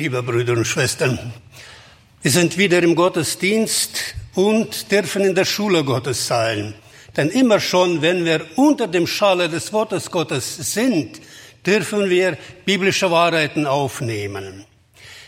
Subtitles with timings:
[0.00, 1.18] liebe Brüder und Schwestern.
[2.22, 6.72] Wir sind wieder im Gottesdienst und dürfen in der Schule Gottes sein.
[7.18, 11.20] Denn immer schon, wenn wir unter dem Schalle des Wortes Gottes sind,
[11.66, 14.64] dürfen wir biblische Wahrheiten aufnehmen.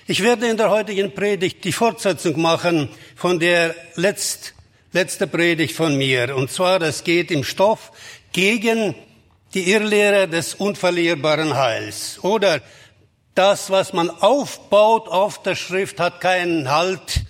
[0.06, 4.54] Ich werde in der heutigen Predigt die Fortsetzung machen von der letzt,
[4.94, 6.34] letzte Predigt von mir.
[6.34, 7.92] Und zwar, es geht im Stoff
[8.32, 8.94] gegen
[9.52, 12.62] die Irrlehre des unverlierbaren Heils oder
[13.34, 17.22] das, was man aufbaut auf der Schrift, hat keinen Halt,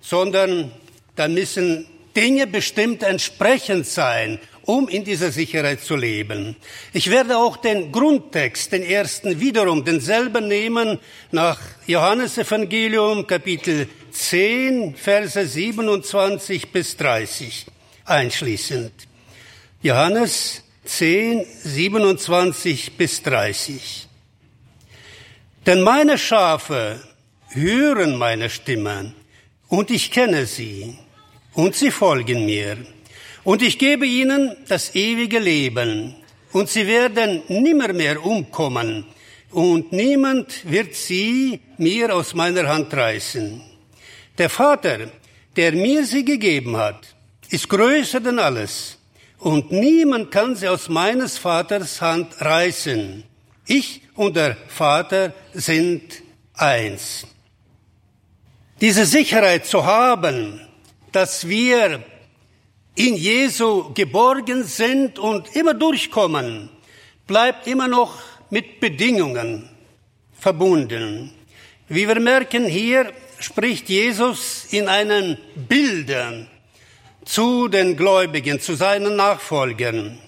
[0.00, 0.72] sondern
[1.16, 1.86] da müssen
[2.16, 6.56] Dinge bestimmt entsprechend sein, um in dieser Sicherheit zu leben.
[6.92, 10.98] Ich werde auch den Grundtext, den ersten wiederum, denselben nehmen
[11.30, 17.66] nach Johannes Evangelium Kapitel 10, Verse 27 bis 30
[18.04, 18.92] einschließend.
[19.82, 24.07] Johannes 10, 27 bis 30.
[25.68, 26.98] Denn meine Schafe
[27.50, 29.12] hören meine Stimme
[29.68, 30.96] und ich kenne sie
[31.52, 32.78] und sie folgen mir.
[33.44, 36.14] Und ich gebe ihnen das ewige Leben
[36.54, 39.04] und sie werden nimmermehr umkommen
[39.50, 43.60] und niemand wird sie mir aus meiner Hand reißen.
[44.38, 45.10] Der Vater,
[45.54, 47.14] der mir sie gegeben hat,
[47.50, 48.96] ist größer denn alles
[49.38, 53.27] und niemand kann sie aus meines Vaters Hand reißen.
[53.70, 56.22] Ich und der Vater sind
[56.54, 57.26] eins.
[58.80, 60.66] Diese Sicherheit zu haben,
[61.12, 62.02] dass wir
[62.94, 66.70] in Jesu geborgen sind und immer durchkommen,
[67.26, 68.14] bleibt immer noch
[68.48, 69.68] mit Bedingungen
[70.32, 71.34] verbunden.
[71.88, 76.48] Wie wir merken, hier spricht Jesus in einen Bildern
[77.26, 80.18] zu den Gläubigen, zu seinen Nachfolgern.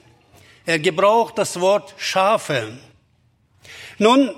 [0.67, 2.79] Er gebraucht das Wort Schafe.
[4.01, 4.31] Nun,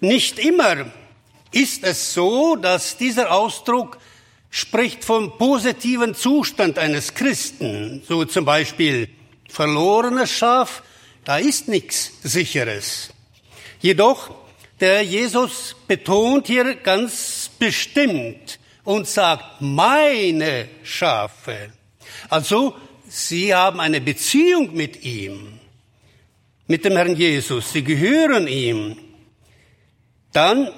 [0.00, 0.84] nicht immer
[1.50, 3.96] ist es so, dass dieser Ausdruck
[4.50, 9.08] spricht vom positiven Zustand eines Christen, so zum Beispiel
[9.48, 10.82] verlorenes Schaf,
[11.24, 13.08] da ist nichts Sicheres.
[13.80, 14.34] Jedoch,
[14.78, 21.72] der Jesus betont hier ganz bestimmt und sagt, meine Schafe.
[22.28, 22.76] Also,
[23.08, 25.61] sie haben eine Beziehung mit ihm
[26.72, 28.96] mit dem Herrn Jesus, sie gehören ihm,
[30.32, 30.70] dann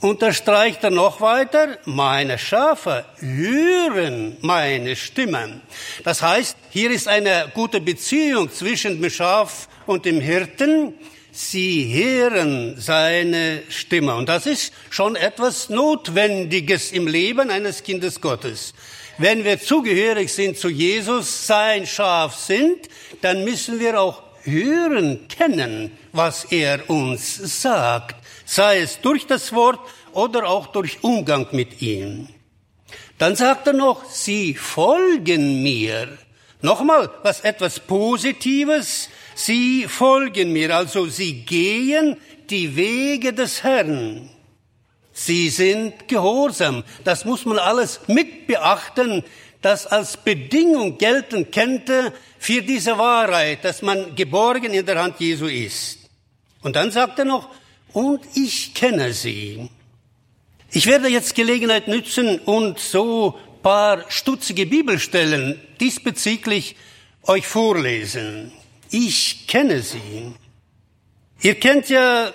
[0.00, 5.60] unterstreicht er noch weiter, meine Schafe hören meine Stimmen.
[6.04, 10.94] Das heißt, hier ist eine gute Beziehung zwischen dem Schaf und dem Hirten.
[11.32, 14.14] Sie hören seine Stimme.
[14.14, 18.72] Und das ist schon etwas Notwendiges im Leben eines Kindes Gottes.
[19.18, 22.88] Wenn wir zugehörig sind zu Jesus, sein Schaf sind,
[23.20, 29.80] dann müssen wir auch hören, kennen, was er uns sagt, sei es durch das Wort
[30.12, 32.28] oder auch durch Umgang mit ihm.
[33.18, 36.18] Dann sagt er noch, sie folgen mir.
[36.62, 42.16] Nochmal, was etwas Positives, sie folgen mir, also sie gehen
[42.50, 44.30] die Wege des Herrn.
[45.14, 46.82] Sie sind gehorsam.
[47.04, 49.22] Das muss man alles mit beachten,
[49.62, 55.46] das als Bedingung gelten könnte für diese Wahrheit, dass man geborgen in der Hand Jesu
[55.46, 56.00] ist.
[56.62, 57.48] Und dann sagt er noch,
[57.92, 59.70] und ich kenne sie.
[60.72, 66.76] Ich werde jetzt Gelegenheit nützen und so paar stutzige Bibelstellen diesbezüglich
[67.22, 68.52] euch vorlesen.
[68.90, 70.34] Ich kenne sie.
[71.40, 72.32] Ihr kennt ja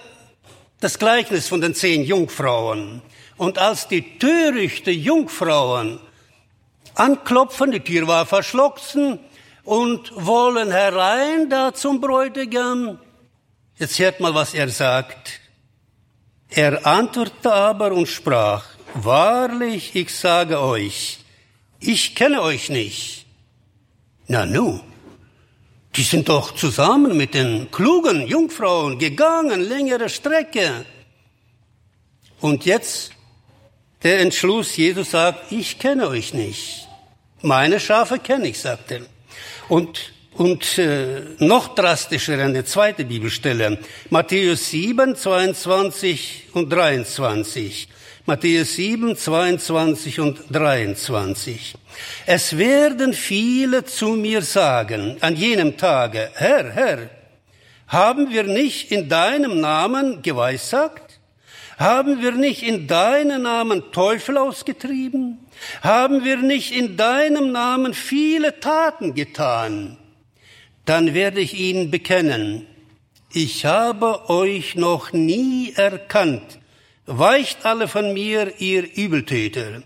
[0.79, 3.01] das Gleichnis von den zehn Jungfrauen.
[3.37, 5.99] Und als die törichte Jungfrauen
[6.95, 9.19] anklopfen, die Tür war verschlossen
[9.63, 12.99] und wollen herein da zum Bräutigam.
[13.77, 15.39] Jetzt hört mal, was er sagt.
[16.49, 21.19] Er antwortete aber und sprach, wahrlich, ich sage euch,
[21.79, 23.25] ich kenne euch nicht.
[24.27, 24.81] Na nu,
[25.99, 30.85] die sind doch zusammen mit den klugen Jungfrauen gegangen, längere Strecke.
[32.39, 33.11] Und jetzt
[34.03, 36.87] der Entschluss, Jesus sagt, ich kenne euch nicht.
[37.41, 39.01] Meine Schafe kenne ich, sagt er.
[39.67, 43.77] Und, und äh, noch drastischer eine zweite Bibelstelle.
[44.09, 47.89] Matthäus 7, 22 und 23.
[48.29, 51.73] Matthäus 7, 22 und 23.
[52.27, 57.09] Es werden viele zu mir sagen an jenem Tage, Herr, Herr,
[57.87, 61.19] haben wir nicht in deinem Namen geweissagt?
[61.79, 65.39] Haben wir nicht in deinem Namen Teufel ausgetrieben?
[65.81, 69.97] Haben wir nicht in deinem Namen viele Taten getan?
[70.85, 72.67] Dann werde ich ihnen bekennen,
[73.33, 76.58] ich habe euch noch nie erkannt.
[77.09, 79.81] Weicht alle von mir, ihr Übeltäter.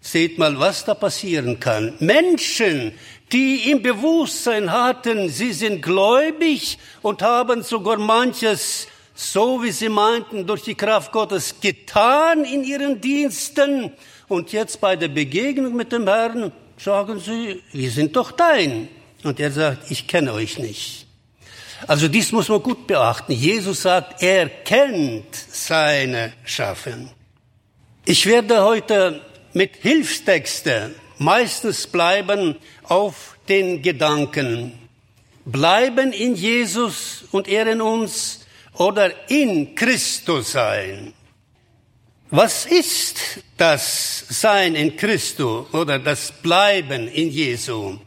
[0.00, 1.94] Seht mal, was da passieren kann.
[1.98, 2.92] Menschen,
[3.32, 10.46] die im Bewusstsein hatten, sie sind gläubig und haben sogar manches, so wie sie meinten,
[10.46, 13.92] durch die Kraft Gottes getan in ihren Diensten.
[14.28, 18.88] Und jetzt bei der Begegnung mit dem Herrn sagen sie, wir sind doch dein.
[19.22, 21.09] Und er sagt, ich kenne euch nicht.
[21.86, 23.32] Also dies muss man gut beachten.
[23.32, 27.10] Jesus sagt, er kennt seine Schaffen.
[28.04, 29.20] Ich werde heute
[29.52, 34.72] mit Hilfstexte meistens bleiben auf den Gedanken.
[35.44, 41.12] Bleiben in Jesus und er in uns oder in Christus sein.
[42.30, 47.98] Was ist das Sein in Christus oder das Bleiben in Jesu?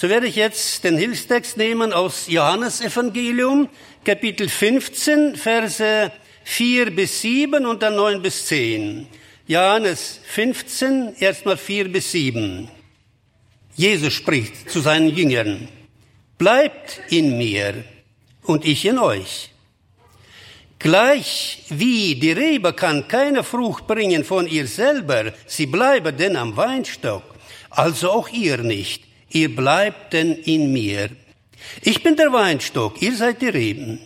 [0.00, 3.68] So werde ich jetzt den Hilfstext nehmen aus Johannes Evangelium,
[4.02, 6.10] Kapitel 15, Verse
[6.44, 9.06] 4 bis 7 und dann 9 bis 10.
[9.46, 12.70] Johannes 15, erstmal 4 bis 7.
[13.76, 15.68] Jesus spricht zu seinen Jüngern,
[16.38, 17.84] bleibt in mir
[18.44, 19.50] und ich in euch.
[20.78, 26.56] Gleich wie die Rebe kann keine Frucht bringen von ihr selber, sie bleibe denn am
[26.56, 27.22] Weinstock,
[27.68, 31.10] also auch ihr nicht, ihr bleibt denn in mir.
[31.82, 34.00] Ich bin der Weinstock, ihr seid die Reben.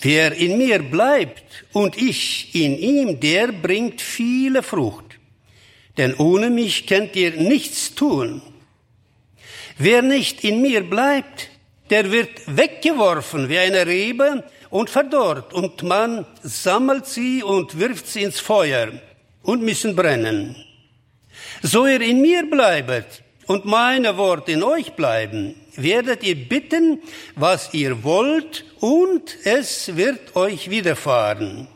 [0.00, 5.18] Wer in mir bleibt und ich in ihm, der bringt viele Frucht.
[5.98, 8.40] Denn ohne mich könnt ihr nichts tun.
[9.76, 11.48] Wer nicht in mir bleibt,
[11.90, 18.22] der wird weggeworfen wie eine Rebe und verdorrt, und man sammelt sie und wirft sie
[18.22, 18.92] ins Feuer
[19.42, 20.56] und müssen brennen.
[21.62, 27.00] So ihr in mir bleibet und meine Worte in euch bleiben, werdet ihr bitten,
[27.34, 31.66] was ihr wollt, und es wird euch widerfahren.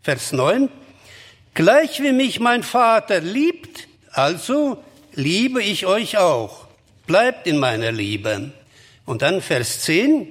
[0.00, 0.68] Vers 9.
[1.52, 4.78] Gleich wie mich mein Vater liebt, also
[5.14, 6.68] liebe ich euch auch.
[7.08, 8.52] Bleibt in meiner Liebe.
[9.04, 10.28] Und dann Vers 10.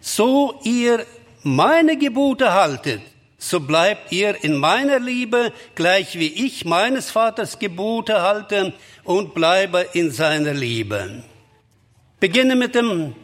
[0.00, 1.04] So ihr
[1.42, 3.02] meine Gebote haltet,
[3.48, 8.72] so bleibt ihr in meiner Liebe, gleich wie ich meines Vaters Gebote halte
[9.04, 11.22] und bleibe in seiner Liebe.
[12.18, 13.14] Beginne mit dem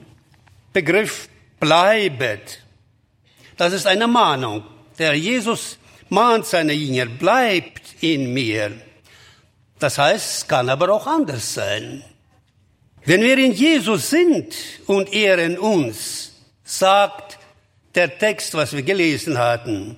[0.72, 1.28] Begriff
[1.58, 2.62] bleibet.
[3.56, 4.64] Das ist eine Mahnung.
[4.98, 5.78] Der Jesus
[6.08, 8.72] mahnt seine Jünger, bleibt in mir.
[9.78, 12.04] Das heißt, es kann aber auch anders sein.
[13.04, 14.54] Wenn wir in Jesus sind
[14.86, 16.32] und er in uns,
[16.62, 17.38] sagt
[17.94, 19.96] der Text, was wir gelesen hatten,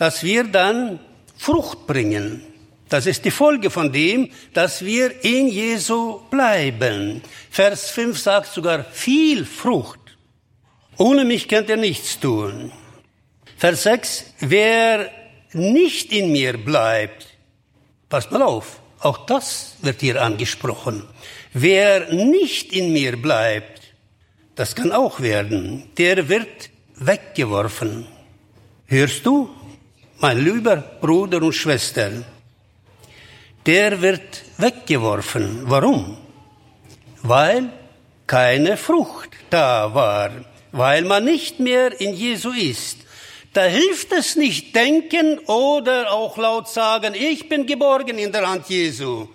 [0.00, 0.98] dass wir dann
[1.36, 2.42] Frucht bringen.
[2.88, 7.20] Das ist die Folge von dem, dass wir in Jesu bleiben.
[7.50, 10.00] Vers 5 sagt sogar viel Frucht.
[10.96, 12.72] Ohne mich könnt ihr nichts tun.
[13.58, 15.10] Vers 6, wer
[15.52, 17.26] nicht in mir bleibt,
[18.08, 21.04] passt mal auf, auch das wird hier angesprochen.
[21.52, 23.82] Wer nicht in mir bleibt,
[24.54, 28.06] das kann auch werden, der wird weggeworfen.
[28.86, 29.50] Hörst du,
[30.20, 32.10] mein lieber Bruder und Schwester?
[33.66, 35.62] der wird weggeworfen.
[35.64, 36.16] Warum?
[37.22, 37.70] Weil
[38.26, 40.30] keine Frucht da war,
[40.72, 42.98] weil man nicht mehr in Jesu ist.
[43.52, 48.68] Da hilft es nicht denken oder auch laut sagen, ich bin geborgen in der Hand
[48.68, 49.28] Jesu.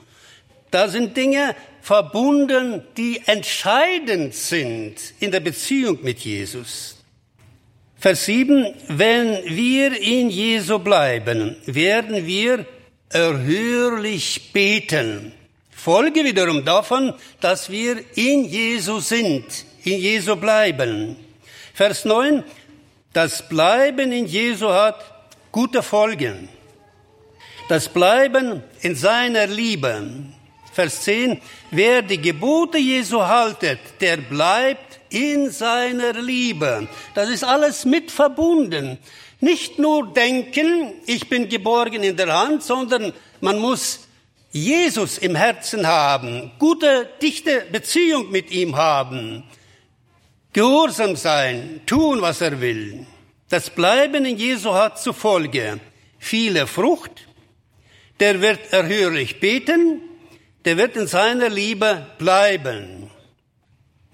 [0.71, 6.94] Da sind Dinge verbunden, die entscheidend sind in der Beziehung mit Jesus.
[8.05, 12.63] Vers 7, wenn wir in Jesu bleiben, werden wir
[13.09, 15.31] erhörlich beten.
[15.71, 19.43] Folge wiederum davon, dass wir in Jesu sind,
[19.83, 21.15] in Jesu bleiben.
[21.73, 22.43] Vers 9,
[23.11, 25.03] das Bleiben in Jesu hat
[25.51, 26.47] gute Folgen.
[27.69, 30.03] Das Bleiben in seiner Liebe.
[30.75, 31.39] Vers 10,
[31.71, 36.89] wer die Gebote Jesu haltet, der bleibt in seiner Liebe.
[37.13, 38.97] Das ist alles mit verbunden.
[39.39, 44.01] Nicht nur denken, ich bin geborgen in der Hand, sondern man muss
[44.51, 49.45] Jesus im Herzen haben, gute, dichte Beziehung mit ihm haben,
[50.51, 53.05] gehorsam sein, tun, was er will.
[53.47, 55.79] Das Bleiben in Jesu hat zur Folge
[56.19, 57.27] viele Frucht,
[58.19, 60.01] der wird erhörlich beten,
[60.65, 63.09] der wird in seiner Liebe bleiben.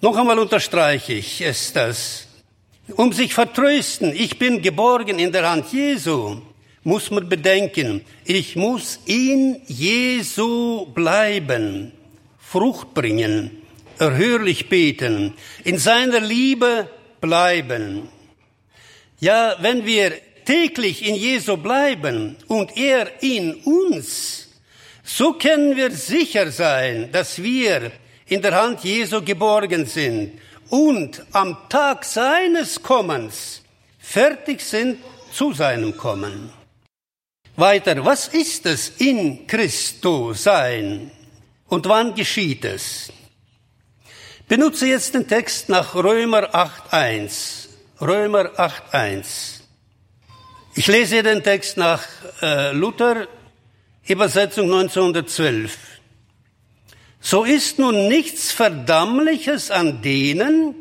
[0.02, 2.28] Noch einmal unterstreiche ich es das
[2.96, 6.42] um sich vertrösten, ich bin geborgen in der Hand Jesu,
[6.84, 11.92] muss man bedenken, ich muss in Jesu bleiben,
[12.38, 13.62] Frucht bringen,
[13.98, 16.90] erhörlich beten, in seiner Liebe
[17.22, 18.10] bleiben.
[19.20, 20.14] Ja, wenn wir
[20.46, 24.50] täglich in Jesu bleiben und er in uns,
[25.04, 27.92] so können wir sicher sein, dass wir
[28.28, 30.40] in der Hand Jesu geborgen sind
[30.70, 33.62] und am Tag seines Kommens
[34.00, 35.00] fertig sind
[35.32, 36.52] zu seinem Kommen.
[37.56, 41.12] Weiter, was ist es in Christo sein
[41.68, 43.12] und wann geschieht es?
[44.48, 47.68] Benutze jetzt den Text nach Römer 8.1.
[48.02, 49.62] Römer 8.1.
[50.76, 52.04] Ich lese den Text nach
[52.42, 53.28] äh, Luther,
[54.12, 55.78] Übersetzung 1912.
[57.20, 60.76] So ist nun nichts Verdammliches an denen,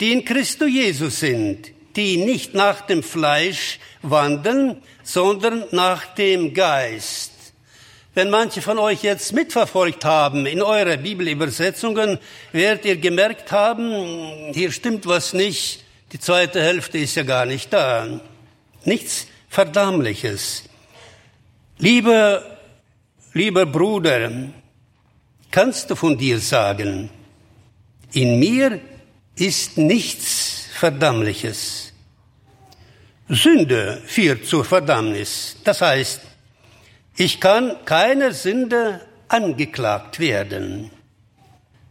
[0.00, 7.32] die in Christo Jesus sind, die nicht nach dem Fleisch wandeln, sondern nach dem Geist.
[8.14, 12.18] Wenn manche von euch jetzt mitverfolgt haben in eure Bibelübersetzungen,
[12.52, 17.72] werdet ihr gemerkt haben, hier stimmt was nicht, die zweite Hälfte ist ja gar nicht
[17.72, 18.20] da.
[18.84, 20.64] Nichts Verdammliches.
[21.78, 22.59] Lieber,
[23.32, 24.30] lieber Bruder,
[25.50, 27.10] kannst du von dir sagen,
[28.12, 28.80] in mir
[29.36, 31.92] ist nichts Verdammliches.
[33.28, 35.56] Sünde führt zur Verdammnis.
[35.62, 36.20] Das heißt,
[37.16, 40.90] ich kann keiner Sünde angeklagt werden.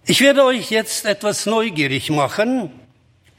[0.06, 2.72] Ich werde euch jetzt etwas neugierig machen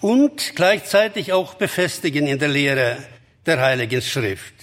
[0.00, 2.97] und gleichzeitig auch befestigen in der Lehre
[3.45, 4.60] der Heiligen Schrift.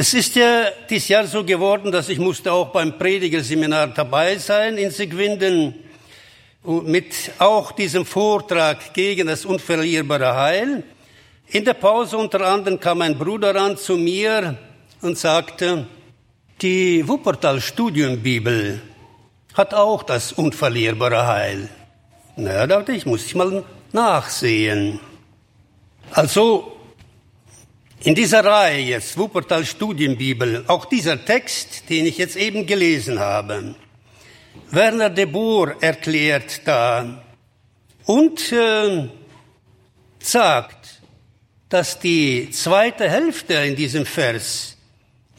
[0.00, 4.78] Es ist ja dieses Jahr so geworden, dass ich musste auch beim Predigerseminar dabei sein
[4.78, 5.74] in Sigwinden
[6.64, 10.84] mit auch diesem Vortrag gegen das unverlierbare Heil.
[11.48, 14.56] In der Pause unter anderem kam ein Bruder an zu mir
[15.02, 15.86] und sagte,
[16.62, 18.80] die Wuppertal Studienbibel
[19.52, 21.68] hat auch das unverlierbare Heil.
[22.36, 24.98] Na, ja, dachte ich, muss ich mal nachsehen.
[26.12, 26.79] Also
[28.02, 33.74] in dieser Reihe jetzt, Wuppertal Studienbibel, auch dieser Text, den ich jetzt eben gelesen habe,
[34.70, 37.22] Werner de Boer erklärt da
[38.06, 39.08] und äh,
[40.18, 41.02] sagt,
[41.68, 44.76] dass die zweite Hälfte in diesem Vers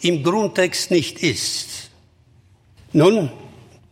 [0.02, 1.90] im Grundtext nicht ist.
[2.94, 3.32] Nun,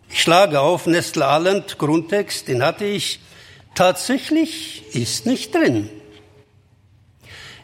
[0.09, 3.19] ich schlage auf Nestle Allend, Grundtext, den hatte ich,
[3.75, 5.89] tatsächlich ist nicht drin.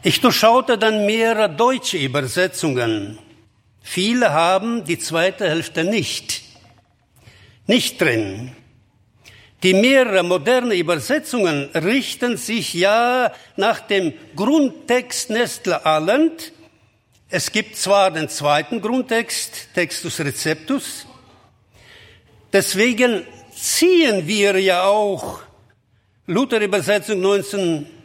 [0.06, 3.18] Ich durchschaute dann mehrere deutsche Übersetzungen.
[3.82, 6.42] Viele haben die zweite Hälfte nicht,
[7.66, 8.52] nicht drin.
[9.64, 16.52] Die mehrere moderne Übersetzungen richten sich ja nach dem Grundtext Nestle Allend.
[17.28, 21.04] Es gibt zwar den zweiten Grundtext, Textus Receptus.
[22.52, 25.40] Deswegen ziehen wir ja auch
[26.28, 27.95] Luther-Übersetzung 19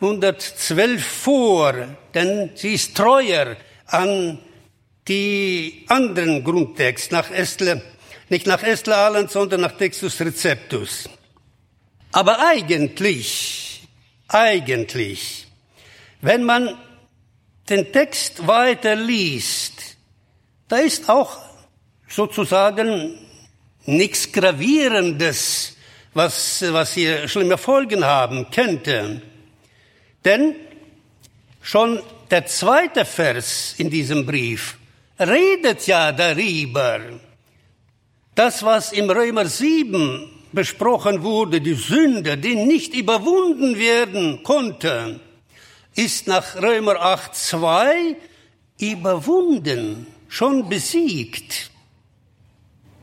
[0.00, 1.74] 112 vor,
[2.14, 4.38] denn sie ist treuer an
[5.06, 7.82] die anderen Grundtext, nach Estle,
[8.28, 11.08] nicht nach Estle Allen, sondern nach Textus Receptus.
[12.12, 13.82] Aber eigentlich,
[14.28, 15.46] eigentlich,
[16.22, 16.78] wenn man
[17.68, 19.96] den Text weiter liest,
[20.68, 21.38] da ist auch
[22.08, 23.18] sozusagen
[23.84, 25.76] nichts Gravierendes,
[26.14, 29.22] was, was hier schlimme Folgen haben könnte.
[30.24, 30.54] Denn
[31.62, 32.00] schon
[32.30, 34.76] der zweite Vers in diesem Brief
[35.18, 37.00] redet ja darüber.
[38.34, 45.20] Das, was im Römer 7 besprochen wurde, die Sünde, die nicht überwunden werden konnte,
[45.94, 48.16] ist nach Römer 8, 2
[48.80, 51.70] überwunden, schon besiegt.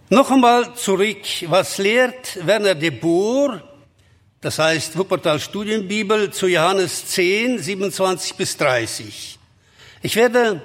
[0.10, 3.62] Noch einmal zurück, was lehrt Werner de Boer
[4.42, 9.40] das heißt Wuppertal Studienbibel zu Johannes 10, 27 bis 30.
[10.04, 10.62] Ich werde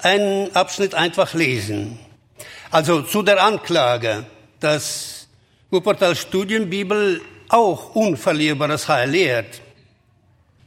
[0.00, 1.98] einen Abschnitt einfach lesen.
[2.70, 4.26] Also zu der Anklage,
[4.58, 5.28] dass
[5.70, 9.60] Wuppertal Studienbibel auch unverlierbares Heil lehrt.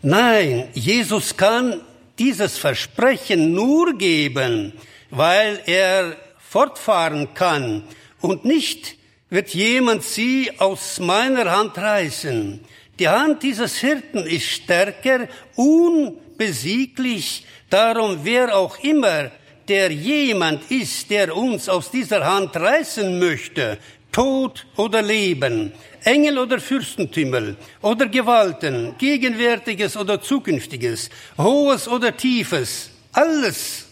[0.01, 1.81] Nein, Jesus kann
[2.17, 4.73] dieses Versprechen nur geben,
[5.09, 7.83] weil er fortfahren kann
[8.21, 8.96] und nicht
[9.29, 12.59] wird jemand sie aus meiner Hand reißen.
[12.99, 19.31] Die Hand dieses Hirten ist stärker, unbesieglich, darum wer auch immer
[19.67, 23.77] der jemand ist, der uns aus dieser Hand reißen möchte,
[24.11, 33.87] Tod oder Leben, Engel oder Fürstentümer oder Gewalten, Gegenwärtiges oder Zukünftiges, Hohes oder Tiefes, alles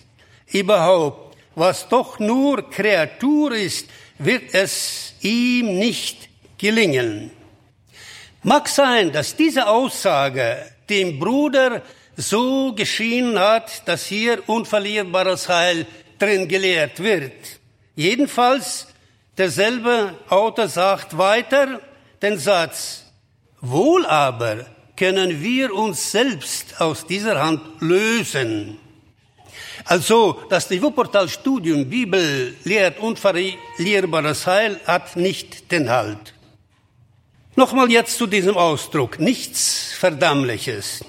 [0.48, 3.88] überhaupt, was doch nur Kreatur ist,
[4.18, 7.32] wird es ihm nicht gelingen.
[8.44, 10.58] Mag sein, dass diese Aussage
[10.89, 11.82] dem Bruder
[12.15, 15.88] so geschienen hat, dass hier unverlierbares Heil
[16.20, 17.34] drin gelehrt wird.
[17.96, 18.88] Jedenfalls,
[19.38, 21.82] derselbe Autor sagt weiter
[22.22, 23.05] den Satz,
[23.62, 24.65] wohl aber
[24.96, 28.77] können wir uns selbst aus dieser Hand lösen.
[29.83, 36.33] Also, dass die Wuppertal-Studium Bibel lehrt unverlierbares Heil, hat nicht den Halt.
[37.55, 41.05] Nochmal jetzt zu diesem Ausdruck, nichts Verdammliches.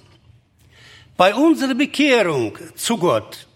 [1.16, 3.46] Bei unserer Bekehrung zu Gott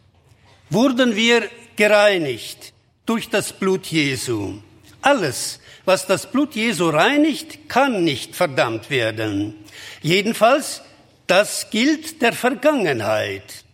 [0.70, 2.72] wurden wir gereinigt
[3.06, 4.54] durch das Blut Jesu.
[5.02, 9.54] Alles, was das Blut Jesu reinigt, kann nicht verdammt werden.
[10.02, 10.82] Jedenfalls,
[11.26, 13.64] das gilt der Vergangenheit.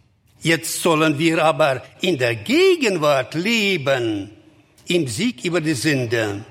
[0.46, 4.30] Jetzt sollen wir aber in der Gegenwart leben,
[4.86, 6.44] im Sieg über die Sünde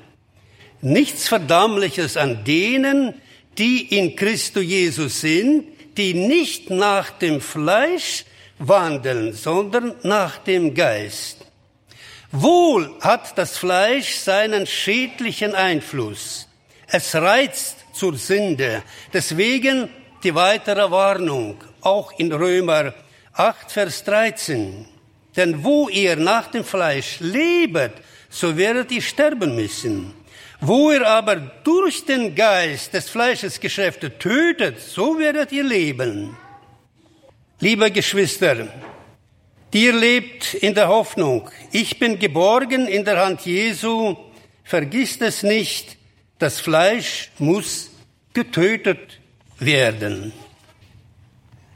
[0.82, 3.14] nichts Verdammliches an denen,
[3.58, 5.64] die in Christo Jesus sind,
[5.96, 8.26] die nicht nach dem Fleisch
[8.60, 11.46] wandeln, sondern nach dem Geist.
[12.34, 16.50] Wohl hat das Fleisch seinen schädlichen Einfluss.
[16.88, 18.84] Es reizt zur Sünde.
[19.14, 19.88] Deswegen
[20.22, 22.94] die weitere Warnung, auch in Römer
[23.36, 24.86] 8, Vers 13.
[25.36, 27.92] Denn wo ihr nach dem Fleisch lebet,
[28.30, 30.14] so werdet ihr sterben müssen.
[30.62, 36.38] Wo ihr aber durch den Geist des Fleisches Geschäfte tötet, so werdet ihr leben.
[37.60, 38.70] Liebe Geschwister,
[39.74, 44.16] dir lebt in der Hoffnung, ich bin geborgen in der Hand Jesu,
[44.64, 45.98] vergisst es nicht,
[46.40, 47.92] das Fleisch muss
[48.34, 49.20] getötet
[49.60, 50.34] werden.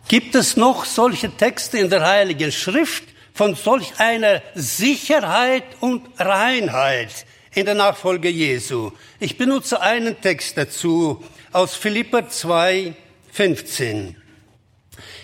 [0.10, 7.28] Gibt es noch solche Texte in der Heiligen Schrift von solch einer Sicherheit und Reinheit,
[7.54, 8.92] in der Nachfolge Jesu.
[9.20, 12.96] Ich benutze einen Text dazu aus Philipper 2,
[13.32, 14.16] 15.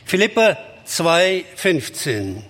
[0.06, 2.44] Philipper 2, 15.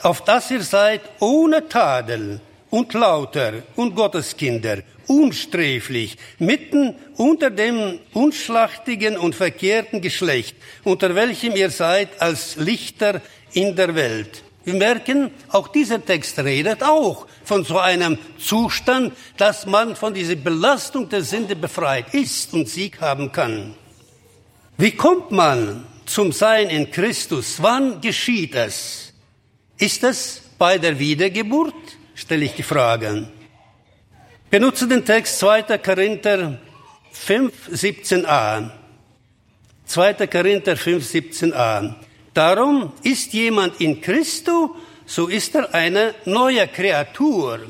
[0.00, 9.18] Auf dass ihr seid ohne Tadel und lauter und Gotteskinder, unsträflich, mitten unter dem unschlachtigen
[9.18, 13.20] und verkehrten Geschlecht, unter welchem ihr seid als Lichter
[13.52, 14.44] in der Welt.
[14.64, 20.36] Wir merken, auch dieser Text redet auch von so einem Zustand, dass man von dieser
[20.36, 23.74] Belastung der Sünde befreit ist und Sieg haben kann.
[24.76, 27.56] Wie kommt man zum Sein in Christus?
[27.60, 29.12] Wann geschieht es?
[29.78, 31.74] Ist es bei der Wiedergeburt?
[32.20, 33.28] Stelle ich die Frage.
[34.50, 35.78] Benutze den Text 2.
[35.78, 36.58] Korinther
[37.12, 38.70] 5, 17a.
[39.86, 40.26] 2.
[40.26, 41.94] Korinther 5, 17a.
[42.34, 47.60] Darum ist jemand in Christo, so ist er eine neue Kreatur.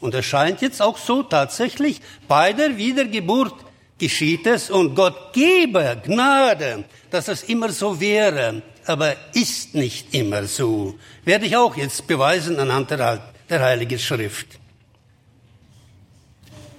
[0.00, 3.54] Und es scheint jetzt auch so tatsächlich, bei der Wiedergeburt
[3.96, 10.46] geschieht es und Gott gebe Gnade, dass es immer so wäre, aber ist nicht immer
[10.46, 10.98] so.
[11.24, 14.46] Werde ich auch jetzt beweisen anhand der, der Heiligen Schrift.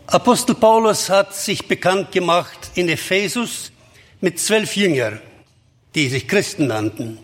[0.08, 3.72] Apostel Paulus hat sich bekannt gemacht in Ephesus
[4.22, 5.20] mit zwölf Jüngern
[5.96, 7.18] die sich Christen nannten,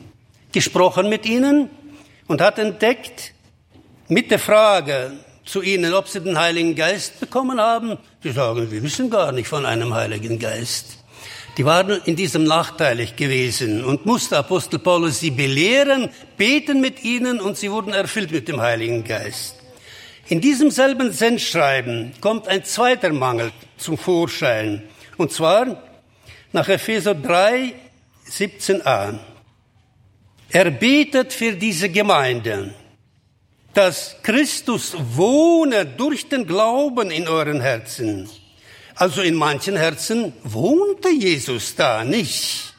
[0.52, 1.70] gesprochen mit ihnen
[2.28, 3.34] und hat entdeckt,
[4.08, 5.12] mit der Frage
[5.46, 9.48] zu ihnen, ob sie den Heiligen Geist bekommen haben, sie sagen, wir wissen gar nicht
[9.48, 10.98] von einem Heiligen Geist.
[11.58, 17.42] Die waren in diesem nachteilig gewesen und musste Apostel Paulus sie belehren, beten mit ihnen
[17.42, 19.58] und sie wurden erfüllt mit dem Heiligen Geist.
[20.28, 24.84] In diesem selben Sendschreiben kommt ein zweiter Mangel zum Vorschein.
[25.18, 25.84] Und zwar
[26.54, 27.74] nach Epheser 3,
[28.30, 29.20] 17a.
[30.50, 32.74] Er betet für diese Gemeinde,
[33.74, 38.30] dass Christus wohne durch den Glauben in euren Herzen.
[38.96, 42.74] Also in manchen Herzen wohnte Jesus da nicht.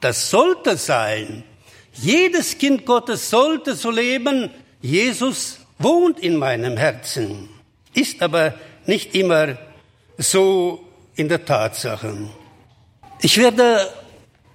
[0.00, 1.44] Das sollte sein.
[1.92, 7.48] Jedes Kind Gottes sollte so leben, Jesus wohnt in meinem Herzen.
[7.94, 8.54] Ist aber
[8.86, 9.58] nicht immer
[10.16, 10.84] so
[11.16, 12.16] in der Tatsache.
[13.20, 13.92] Ich werde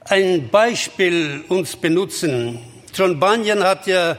[0.05, 2.59] ein Beispiel uns benutzen.
[2.93, 4.17] John Bunyan hat ja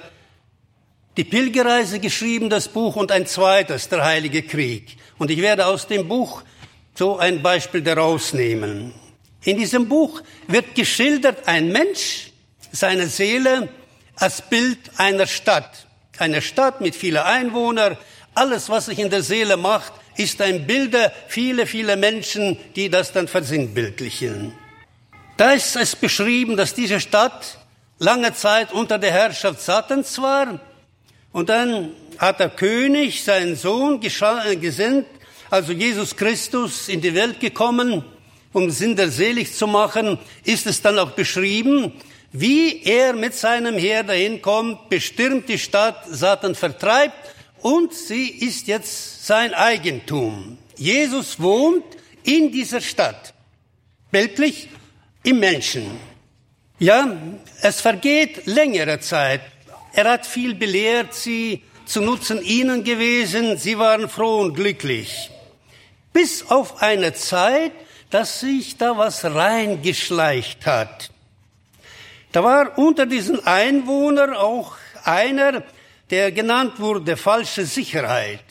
[1.17, 4.97] die Pilgerreise geschrieben, das Buch, und ein zweites, der Heilige Krieg.
[5.19, 6.43] Und ich werde aus dem Buch
[6.95, 8.95] so ein Beispiel daraus nehmen.
[9.45, 12.33] In diesem Buch wird geschildert ein Mensch,
[12.73, 13.69] seine Seele
[14.17, 15.87] als Bild einer Stadt.
[16.19, 17.97] Eine Stadt mit vielen Einwohnern.
[18.35, 23.13] Alles, was sich in der Seele macht, ist ein Bilder, viele, viele Menschen, die das
[23.13, 24.53] dann versinnbildlichen.
[25.37, 27.59] Da ist es beschrieben, dass diese Stadt
[27.99, 30.61] lange Zeit unter der Herrschaft Satans war.
[31.33, 35.07] Und dann hat der König seinen Sohn äh, gesendet,
[35.51, 38.05] also Jesus Christus in die Welt gekommen,
[38.53, 41.93] um Sünder selig zu machen, ist es dann auch beschrieben,
[42.33, 47.15] wie er mit seinem Heer dahin kommt, bestürmt die Stadt, Satan vertreibt
[47.63, 50.59] und sie ist jetzt sein Eigentum.
[50.77, 51.85] Jesus wohnt
[52.25, 53.35] in dieser Stadt,
[54.11, 54.69] bildlich
[55.23, 55.87] im Menschen.
[56.79, 57.17] Ja,
[57.63, 59.43] es vergeht längere Zeit.
[59.93, 65.31] Er hat viel belehrt, sie zu Nutzen ihnen gewesen, sie waren froh und glücklich.
[66.13, 67.73] Bis auf eine Zeit,
[68.11, 71.11] dass sich da was reingeschleicht hat.
[72.33, 75.63] Da war unter diesen Einwohnern auch einer,
[76.11, 78.45] der genannt wurde falsche Sicherheit.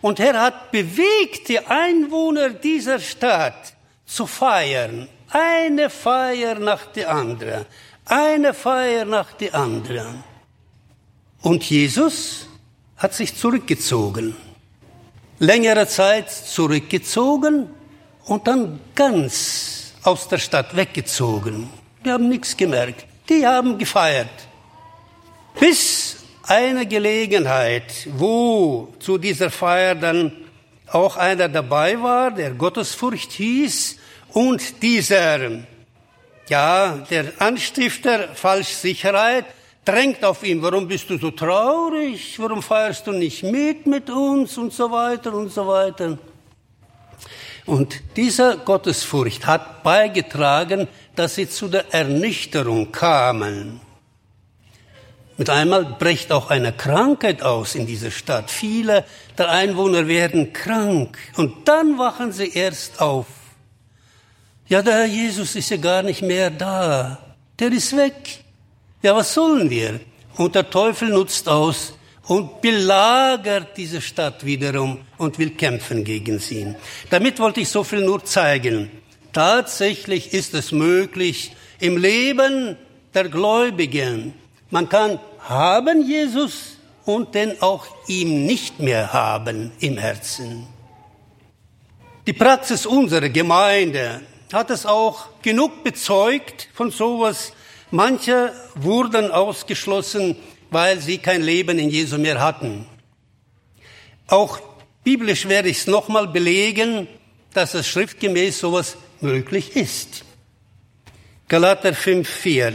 [0.00, 3.74] Und er hat bewegt die Einwohner dieser Stadt
[4.04, 5.08] zu feiern.
[5.30, 7.66] Eine Feier nach der anderen.
[8.04, 10.22] Eine Feier nach der anderen.
[11.42, 12.46] Und Jesus
[12.96, 14.36] hat sich zurückgezogen.
[15.38, 17.68] Längere Zeit zurückgezogen
[18.24, 21.68] und dann ganz aus der Stadt weggezogen.
[22.04, 23.04] Die haben nichts gemerkt.
[23.28, 24.30] Die haben gefeiert.
[25.58, 30.32] Bis eine Gelegenheit, wo zu dieser Feier dann
[30.86, 33.98] auch einer dabei war, der Gottesfurcht hieß
[34.32, 35.50] und dieser,
[36.48, 39.46] ja, der Anstifter Falschsicherheit
[39.86, 44.58] drängt auf ihn, warum bist du so traurig, warum feierst du nicht mit mit uns
[44.58, 46.18] und so weiter und so weiter.
[47.64, 53.80] Und dieser Gottesfurcht hat beigetragen, dass sie zu der Ernüchterung kamen.
[55.38, 58.50] Mit einmal bricht auch eine Krankheit aus in dieser Stadt.
[58.50, 59.04] Viele
[59.36, 63.26] der Einwohner werden krank und dann wachen sie erst auf.
[64.68, 67.18] Ja, der Herr Jesus ist ja gar nicht mehr da.
[67.58, 68.45] Der ist weg.
[69.02, 70.00] Ja, was sollen wir?
[70.36, 76.74] Und der Teufel nutzt aus, und belagert diese Stadt wiederum und will kämpfen gegen sie.
[77.10, 78.90] Damit wollte ich so viel nur zeigen.
[79.32, 82.76] Tatsächlich ist es möglich im Leben
[83.14, 84.34] der Gläubigen.
[84.70, 90.66] Man kann haben Jesus und den auch ihm nicht mehr haben im Herzen.
[92.26, 97.52] Die Praxis unserer Gemeinde hat es auch genug bezeugt von sowas.
[97.90, 100.36] Manche wurden ausgeschlossen,
[100.70, 102.86] weil sie kein Leben in Jesu mehr hatten.
[104.26, 104.60] Auch
[105.04, 107.06] biblisch werde ich es nochmal belegen,
[107.54, 110.24] dass es schriftgemäß sowas möglich ist.
[111.48, 112.74] Galater 5,4.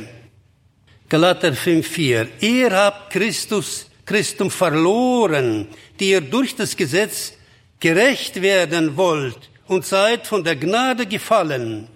[1.10, 2.28] Galater 5,4.
[2.39, 5.67] Ihr habt Christus, Christum verloren,
[6.00, 7.34] die ihr durch das Gesetz
[7.82, 11.89] gerecht werden wollt und seid von der Gnade gefallen.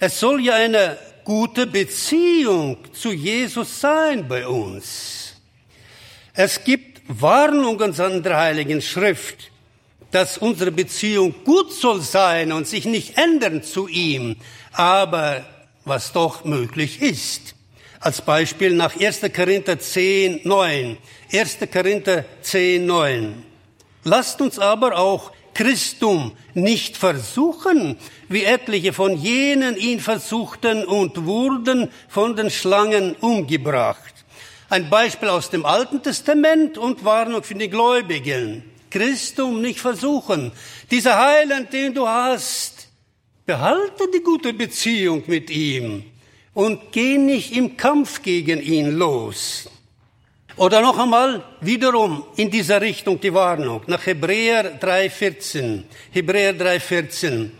[0.00, 5.34] Es soll ja eine gute Beziehung zu Jesus sein bei uns.
[6.32, 9.50] Es gibt Warnungen an der Heiligen Schrift,
[10.12, 14.36] dass unsere Beziehung gut soll sein und sich nicht ändern zu ihm,
[14.72, 15.44] aber
[15.84, 17.56] was doch möglich ist.
[17.98, 19.22] Als Beispiel nach 1.
[19.34, 20.96] Korinther 10, 9.
[21.32, 21.58] 1.
[21.72, 23.42] Korinther 10, 9.
[24.04, 27.96] Lasst uns aber auch Christum nicht versuchen,
[28.28, 34.14] wie etliche von jenen ihn versuchten und wurden von den Schlangen umgebracht.
[34.68, 38.64] Ein Beispiel aus dem Alten Testament und Warnung für die Gläubigen.
[38.90, 40.52] Christum nicht versuchen.
[40.90, 42.88] Dieser Heiland, den du hast,
[43.46, 46.04] behalte die gute Beziehung mit ihm
[46.52, 49.70] und geh nicht im Kampf gegen ihn los.
[50.56, 55.82] Oder noch einmal wiederum in dieser Richtung die Warnung nach Hebräer 3,14.
[56.12, 57.50] Hebräer 3,14.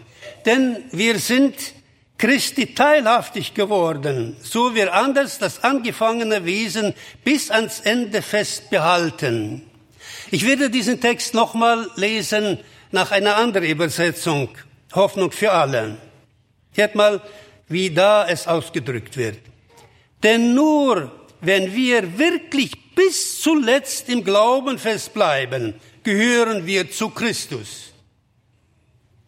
[0.46, 1.54] Denn wir sind
[2.16, 9.62] Christi teilhaftig geworden, so wir anders das angefangene Wesen bis ans Ende fest behalten.
[10.30, 12.58] Ich werde diesen Text nochmal lesen
[12.92, 14.48] nach einer anderen Übersetzung,
[14.94, 15.98] Hoffnung für alle.
[16.72, 17.20] Hört mal,
[17.68, 19.38] wie da es ausgedrückt wird.
[20.22, 27.92] Denn nur wenn wir wirklich bis zuletzt im Glauben festbleiben, gehören wir zu Christus.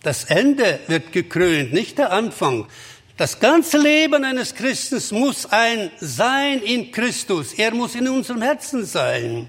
[0.03, 2.67] Das Ende wird gekrönt, nicht der Anfang.
[3.17, 7.53] Das ganze Leben eines Christen muss ein Sein in Christus.
[7.55, 9.49] Er muss in unserem Herzen sein.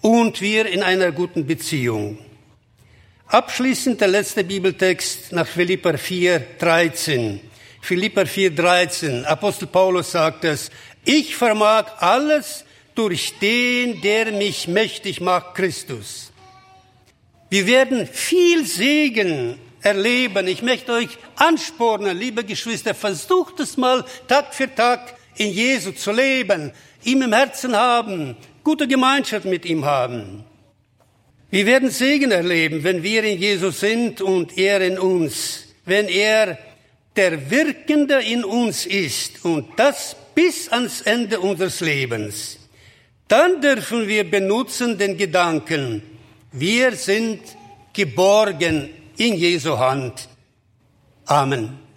[0.00, 2.18] Und wir in einer guten Beziehung.
[3.26, 7.40] Abschließend der letzte Bibeltext nach Philipper 4, 13.
[7.82, 9.24] Philipper 4, 13.
[9.26, 10.70] Apostel Paulus sagt es,
[11.04, 16.32] ich vermag alles durch den, der mich mächtig macht, Christus.
[17.48, 20.46] Wir werden viel Segen erleben.
[20.46, 26.12] Ich möchte euch anspornen, liebe Geschwister, versucht es mal Tag für Tag in Jesu zu
[26.12, 30.44] leben, ihm im Herzen haben, gute Gemeinschaft mit ihm haben.
[31.50, 36.58] Wir werden Segen erleben, wenn wir in Jesus sind und er in uns, wenn er
[37.16, 42.58] der Wirkende in uns ist und das bis ans Ende unseres Lebens,
[43.28, 46.02] dann dürfen wir benutzen den Gedanken,
[46.52, 47.40] wir sind
[47.92, 50.28] geborgen in Jesu Hand.
[51.26, 51.89] Amen.